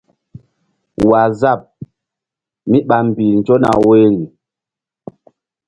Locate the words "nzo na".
3.39-3.69